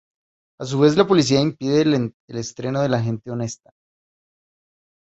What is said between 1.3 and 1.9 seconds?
impide